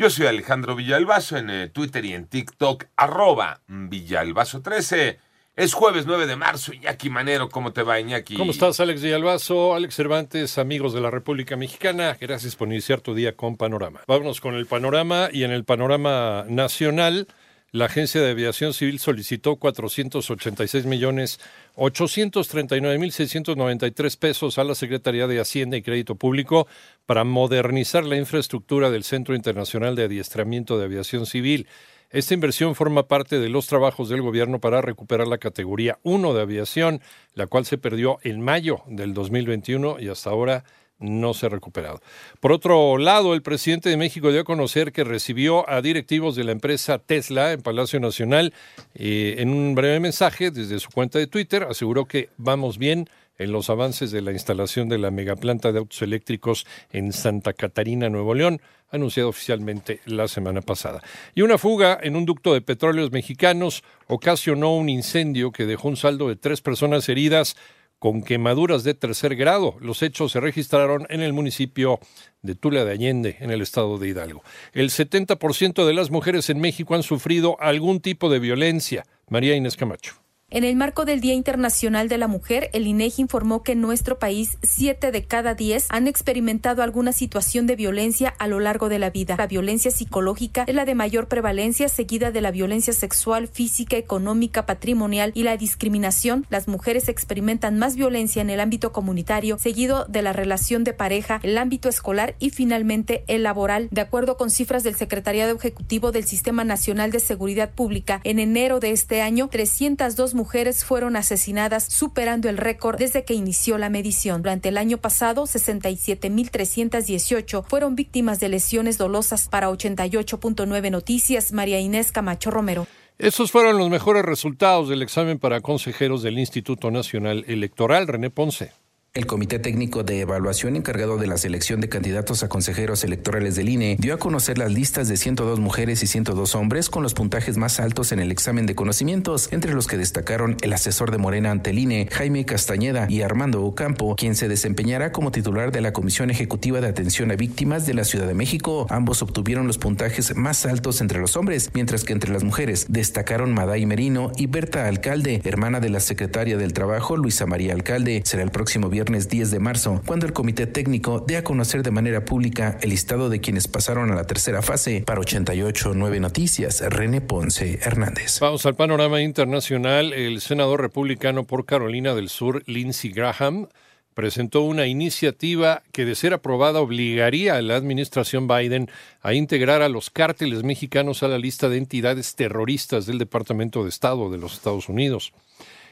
Yo 0.00 0.08
soy 0.08 0.28
Alejandro 0.28 0.76
Villalbazo 0.76 1.36
en 1.36 1.50
eh, 1.50 1.68
Twitter 1.68 2.02
y 2.06 2.14
en 2.14 2.24
TikTok, 2.24 2.86
arroba 2.96 3.60
Villalbazo13. 3.68 5.18
Es 5.56 5.74
jueves 5.74 6.06
9 6.06 6.26
de 6.26 6.36
marzo, 6.36 6.72
Iñaki 6.72 7.10
Manero, 7.10 7.50
¿cómo 7.50 7.74
te 7.74 7.82
va 7.82 8.00
Iñaki? 8.00 8.34
¿Cómo 8.34 8.52
estás 8.52 8.80
Alex 8.80 9.02
Villalbazo, 9.02 9.74
Alex 9.74 9.94
Cervantes, 9.94 10.56
amigos 10.56 10.94
de 10.94 11.02
la 11.02 11.10
República 11.10 11.54
Mexicana? 11.58 12.16
Gracias 12.18 12.56
por 12.56 12.68
iniciar 12.68 13.02
tu 13.02 13.14
día 13.14 13.36
con 13.36 13.58
Panorama. 13.58 14.00
Vámonos 14.06 14.40
con 14.40 14.54
el 14.54 14.64
panorama 14.64 15.28
y 15.30 15.44
en 15.44 15.50
el 15.50 15.64
panorama 15.64 16.46
nacional 16.48 17.28
la 17.72 17.84
Agencia 17.84 18.20
de 18.20 18.30
Aviación 18.30 18.74
Civil 18.74 18.98
solicitó 18.98 19.56
486 19.56 20.86
millones 20.86 21.38
839 21.76 22.98
mil 22.98 23.12
693 23.12 24.16
pesos 24.16 24.58
a 24.58 24.64
la 24.64 24.74
Secretaría 24.74 25.28
de 25.28 25.40
Hacienda 25.40 25.76
y 25.76 25.82
Crédito 25.82 26.16
Público 26.16 26.66
para 27.06 27.22
modernizar 27.22 28.04
la 28.04 28.16
infraestructura 28.16 28.90
del 28.90 29.04
Centro 29.04 29.36
Internacional 29.36 29.94
de 29.94 30.04
Adiestramiento 30.04 30.78
de 30.78 30.86
Aviación 30.86 31.26
Civil. 31.26 31.68
Esta 32.10 32.34
inversión 32.34 32.74
forma 32.74 33.06
parte 33.06 33.38
de 33.38 33.48
los 33.48 33.68
trabajos 33.68 34.08
del 34.08 34.20
gobierno 34.20 34.58
para 34.58 34.82
recuperar 34.82 35.28
la 35.28 35.38
categoría 35.38 36.00
1 36.02 36.34
de 36.34 36.42
aviación, 36.42 37.00
la 37.34 37.46
cual 37.46 37.66
se 37.66 37.78
perdió 37.78 38.18
en 38.24 38.40
mayo 38.40 38.82
del 38.88 39.14
2021 39.14 40.00
y 40.00 40.08
hasta 40.08 40.30
ahora 40.30 40.64
no 41.00 41.34
se 41.34 41.46
ha 41.46 41.48
recuperado. 41.48 42.00
Por 42.38 42.52
otro 42.52 42.98
lado, 42.98 43.34
el 43.34 43.42
presidente 43.42 43.88
de 43.88 43.96
México 43.96 44.30
dio 44.30 44.42
a 44.42 44.44
conocer 44.44 44.92
que 44.92 45.04
recibió 45.04 45.68
a 45.68 45.82
directivos 45.82 46.36
de 46.36 46.44
la 46.44 46.52
empresa 46.52 46.98
Tesla 46.98 47.52
en 47.52 47.62
Palacio 47.62 47.98
Nacional. 47.98 48.52
Eh, 48.94 49.36
en 49.38 49.50
un 49.50 49.74
breve 49.74 49.98
mensaje 50.00 50.50
desde 50.50 50.78
su 50.78 50.90
cuenta 50.90 51.18
de 51.18 51.26
Twitter 51.26 51.66
aseguró 51.68 52.04
que 52.04 52.28
vamos 52.36 52.78
bien 52.78 53.08
en 53.38 53.52
los 53.52 53.70
avances 53.70 54.10
de 54.10 54.20
la 54.20 54.32
instalación 54.32 54.90
de 54.90 54.98
la 54.98 55.10
megaplanta 55.10 55.72
de 55.72 55.78
autos 55.78 56.02
eléctricos 56.02 56.66
en 56.92 57.12
Santa 57.12 57.54
Catarina, 57.54 58.10
Nuevo 58.10 58.34
León, 58.34 58.60
anunciado 58.90 59.30
oficialmente 59.30 60.00
la 60.04 60.28
semana 60.28 60.60
pasada. 60.60 61.02
Y 61.34 61.40
una 61.40 61.56
fuga 61.56 61.98
en 62.02 62.16
un 62.16 62.26
ducto 62.26 62.52
de 62.52 62.60
petróleos 62.60 63.12
mexicanos 63.12 63.82
ocasionó 64.08 64.76
un 64.76 64.90
incendio 64.90 65.52
que 65.52 65.64
dejó 65.64 65.88
un 65.88 65.96
saldo 65.96 66.28
de 66.28 66.36
tres 66.36 66.60
personas 66.60 67.08
heridas 67.08 67.56
con 68.00 68.22
quemaduras 68.22 68.82
de 68.82 68.94
tercer 68.94 69.36
grado. 69.36 69.76
Los 69.80 70.02
hechos 70.02 70.32
se 70.32 70.40
registraron 70.40 71.06
en 71.10 71.20
el 71.20 71.32
municipio 71.32 72.00
de 72.42 72.56
Tula 72.56 72.84
de 72.84 72.92
Allende, 72.92 73.36
en 73.40 73.52
el 73.52 73.60
estado 73.60 73.98
de 73.98 74.08
Hidalgo. 74.08 74.42
El 74.72 74.88
70% 74.90 75.86
de 75.86 75.94
las 75.94 76.10
mujeres 76.10 76.50
en 76.50 76.60
México 76.60 76.96
han 76.96 77.04
sufrido 77.04 77.60
algún 77.60 78.00
tipo 78.00 78.30
de 78.30 78.40
violencia. 78.40 79.04
María 79.28 79.54
Inés 79.54 79.76
Camacho. 79.76 80.19
En 80.52 80.64
el 80.64 80.74
marco 80.74 81.04
del 81.04 81.20
Día 81.20 81.34
Internacional 81.34 82.08
de 82.08 82.18
la 82.18 82.26
Mujer, 82.26 82.70
el 82.72 82.88
INEGI 82.88 83.22
informó 83.22 83.62
que 83.62 83.70
en 83.70 83.80
nuestro 83.80 84.18
país 84.18 84.58
siete 84.64 85.12
de 85.12 85.22
cada 85.22 85.54
diez 85.54 85.86
han 85.90 86.08
experimentado 86.08 86.82
alguna 86.82 87.12
situación 87.12 87.68
de 87.68 87.76
violencia 87.76 88.34
a 88.36 88.48
lo 88.48 88.58
largo 88.58 88.88
de 88.88 88.98
la 88.98 89.10
vida. 89.10 89.36
La 89.38 89.46
violencia 89.46 89.92
psicológica 89.92 90.64
es 90.66 90.74
la 90.74 90.84
de 90.84 90.96
mayor 90.96 91.28
prevalencia, 91.28 91.88
seguida 91.88 92.32
de 92.32 92.40
la 92.40 92.50
violencia 92.50 92.92
sexual, 92.92 93.46
física, 93.46 93.96
económica, 93.96 94.66
patrimonial 94.66 95.30
y 95.36 95.44
la 95.44 95.56
discriminación. 95.56 96.44
Las 96.50 96.66
mujeres 96.66 97.08
experimentan 97.08 97.78
más 97.78 97.94
violencia 97.94 98.42
en 98.42 98.50
el 98.50 98.58
ámbito 98.58 98.90
comunitario, 98.90 99.56
seguido 99.56 100.04
de 100.06 100.22
la 100.22 100.32
relación 100.32 100.82
de 100.82 100.94
pareja, 100.94 101.38
el 101.44 101.58
ámbito 101.58 101.88
escolar 101.88 102.34
y 102.40 102.50
finalmente 102.50 103.22
el 103.28 103.44
laboral. 103.44 103.86
De 103.92 104.00
acuerdo 104.00 104.36
con 104.36 104.50
cifras 104.50 104.82
del 104.82 104.96
Secretariado 104.96 105.54
Ejecutivo 105.54 106.10
del 106.10 106.24
Sistema 106.24 106.64
Nacional 106.64 107.12
de 107.12 107.20
Seguridad 107.20 107.70
Pública, 107.70 108.20
en 108.24 108.40
enero 108.40 108.80
de 108.80 108.90
este 108.90 109.22
año, 109.22 109.46
302 109.48 110.39
mujeres 110.40 110.84
fueron 110.86 111.16
asesinadas, 111.16 111.84
superando 111.84 112.48
el 112.48 112.56
récord 112.56 112.98
desde 112.98 113.26
que 113.26 113.34
inició 113.34 113.76
la 113.76 113.90
medición. 113.90 114.40
Durante 114.40 114.70
el 114.70 114.78
año 114.78 114.96
pasado, 114.96 115.44
67.318 115.44 117.62
fueron 117.62 117.94
víctimas 117.94 118.40
de 118.40 118.48
lesiones 118.48 118.96
dolosas 118.96 119.48
para 119.48 119.68
88.9 119.68 120.90
Noticias. 120.90 121.52
María 121.52 121.78
Inés 121.78 122.10
Camacho 122.10 122.50
Romero. 122.50 122.86
Esos 123.18 123.52
fueron 123.52 123.76
los 123.76 123.90
mejores 123.90 124.24
resultados 124.24 124.88
del 124.88 125.02
examen 125.02 125.38
para 125.38 125.60
consejeros 125.60 126.22
del 126.22 126.38
Instituto 126.38 126.90
Nacional 126.90 127.44
Electoral. 127.46 128.08
René 128.08 128.30
Ponce. 128.30 128.72
El 129.12 129.26
Comité 129.26 129.58
Técnico 129.58 130.04
de 130.04 130.20
Evaluación 130.20 130.76
encargado 130.76 131.18
de 131.18 131.26
la 131.26 131.36
selección 131.36 131.80
de 131.80 131.88
candidatos 131.88 132.44
a 132.44 132.48
consejeros 132.48 133.02
electorales 133.02 133.56
del 133.56 133.68
INE 133.68 133.96
dio 133.98 134.14
a 134.14 134.18
conocer 134.18 134.56
las 134.56 134.70
listas 134.70 135.08
de 135.08 135.16
102 135.16 135.58
mujeres 135.58 136.04
y 136.04 136.06
102 136.06 136.54
hombres 136.54 136.88
con 136.88 137.02
los 137.02 137.12
puntajes 137.12 137.56
más 137.56 137.80
altos 137.80 138.12
en 138.12 138.20
el 138.20 138.30
examen 138.30 138.66
de 138.66 138.76
conocimientos, 138.76 139.48
entre 139.50 139.74
los 139.74 139.88
que 139.88 139.96
destacaron 139.96 140.56
el 140.62 140.72
asesor 140.72 141.10
de 141.10 141.18
Morena 141.18 141.50
ante 141.50 141.70
el 141.70 141.80
INE, 141.80 142.08
Jaime 142.12 142.44
Castañeda, 142.44 143.08
y 143.10 143.22
Armando 143.22 143.64
Ocampo, 143.64 144.14
quien 144.14 144.36
se 144.36 144.46
desempeñará 144.46 145.10
como 145.10 145.32
titular 145.32 145.72
de 145.72 145.80
la 145.80 145.92
Comisión 145.92 146.30
Ejecutiva 146.30 146.80
de 146.80 146.86
Atención 146.86 147.32
a 147.32 147.34
Víctimas 147.34 147.86
de 147.88 147.94
la 147.94 148.04
Ciudad 148.04 148.28
de 148.28 148.34
México. 148.34 148.86
Ambos 148.90 149.22
obtuvieron 149.22 149.66
los 149.66 149.78
puntajes 149.78 150.36
más 150.36 150.66
altos 150.66 151.00
entre 151.00 151.18
los 151.18 151.36
hombres, 151.36 151.70
mientras 151.74 152.04
que 152.04 152.12
entre 152.12 152.32
las 152.32 152.44
mujeres 152.44 152.86
destacaron 152.88 153.54
Maday 153.54 153.86
Merino 153.86 154.30
y 154.36 154.46
Berta 154.46 154.86
Alcalde, 154.86 155.40
hermana 155.42 155.80
de 155.80 155.88
la 155.88 155.98
secretaria 155.98 156.56
del 156.56 156.74
Trabajo, 156.74 157.16
Luisa 157.16 157.44
María 157.46 157.72
Alcalde. 157.72 158.22
Será 158.24 158.44
el 158.44 158.52
próximo 158.52 158.88
viernes 158.88 159.00
viernes 159.10 159.28
10 159.28 159.50
de 159.50 159.58
marzo, 159.58 160.02
cuando 160.06 160.24
el 160.26 160.32
comité 160.32 160.68
técnico 160.68 161.18
dé 161.26 161.36
a 161.36 161.42
conocer 161.42 161.82
de 161.82 161.90
manera 161.90 162.24
pública 162.24 162.78
el 162.80 162.90
listado 162.90 163.28
de 163.28 163.40
quienes 163.40 163.66
pasaron 163.66 164.12
a 164.12 164.14
la 164.14 164.24
tercera 164.24 164.62
fase. 164.62 165.02
Para 165.04 165.20
88.9 165.20 166.20
Noticias, 166.20 166.80
René 166.80 167.20
Ponce 167.20 167.80
Hernández. 167.82 168.38
Vamos 168.38 168.66
al 168.66 168.76
panorama 168.76 169.20
internacional. 169.20 170.12
El 170.12 170.40
senador 170.40 170.80
republicano 170.80 171.42
por 171.42 171.66
Carolina 171.66 172.14
del 172.14 172.28
Sur, 172.28 172.62
Lindsey 172.66 173.10
Graham, 173.10 173.66
presentó 174.14 174.60
una 174.60 174.86
iniciativa 174.86 175.82
que, 175.90 176.04
de 176.04 176.14
ser 176.14 176.32
aprobada, 176.32 176.80
obligaría 176.80 177.56
a 177.56 177.62
la 177.62 177.74
administración 177.74 178.46
Biden 178.46 178.88
a 179.22 179.34
integrar 179.34 179.82
a 179.82 179.88
los 179.88 180.10
cárteles 180.10 180.62
mexicanos 180.62 181.24
a 181.24 181.28
la 181.28 181.38
lista 181.38 181.68
de 181.68 181.78
entidades 181.78 182.36
terroristas 182.36 183.06
del 183.06 183.18
Departamento 183.18 183.82
de 183.82 183.88
Estado 183.88 184.30
de 184.30 184.38
los 184.38 184.52
Estados 184.52 184.88
Unidos. 184.88 185.32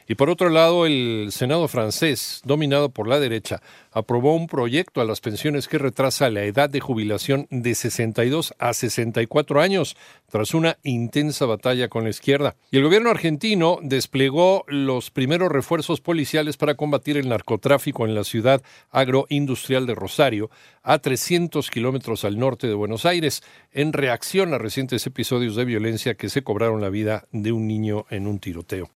Y 0.09 0.15
por 0.15 0.31
otro 0.31 0.49
lado, 0.49 0.87
el 0.87 1.27
Senado 1.29 1.67
francés, 1.67 2.41
dominado 2.43 2.89
por 2.89 3.07
la 3.07 3.19
derecha, 3.19 3.61
aprobó 3.91 4.35
un 4.35 4.47
proyecto 4.47 5.01
a 5.01 5.05
las 5.05 5.21
pensiones 5.21 5.67
que 5.67 5.77
retrasa 5.77 6.31
la 6.31 6.45
edad 6.45 6.67
de 6.67 6.79
jubilación 6.79 7.45
de 7.51 7.75
62 7.75 8.55
a 8.57 8.73
64 8.73 9.61
años, 9.61 9.95
tras 10.31 10.55
una 10.55 10.79
intensa 10.81 11.45
batalla 11.45 11.89
con 11.89 12.05
la 12.05 12.09
izquierda. 12.09 12.55
Y 12.71 12.77
el 12.77 12.85
gobierno 12.85 13.11
argentino 13.11 13.77
desplegó 13.83 14.63
los 14.67 15.11
primeros 15.11 15.51
refuerzos 15.51 16.01
policiales 16.01 16.57
para 16.57 16.73
combatir 16.73 17.15
el 17.15 17.29
narcotráfico 17.29 18.07
en 18.07 18.15
la 18.15 18.23
ciudad 18.23 18.63
agroindustrial 18.89 19.85
de 19.85 19.93
Rosario, 19.93 20.49
a 20.81 20.97
300 20.97 21.69
kilómetros 21.69 22.25
al 22.25 22.39
norte 22.39 22.65
de 22.65 22.73
Buenos 22.73 23.05
Aires, 23.05 23.43
en 23.71 23.93
reacción 23.93 24.55
a 24.55 24.57
recientes 24.57 25.05
episodios 25.05 25.55
de 25.55 25.65
violencia 25.65 26.15
que 26.15 26.29
se 26.29 26.41
cobraron 26.41 26.81
la 26.81 26.89
vida 26.89 27.27
de 27.31 27.51
un 27.51 27.67
niño 27.67 28.07
en 28.09 28.25
un 28.25 28.39
tiroteo. 28.39 28.87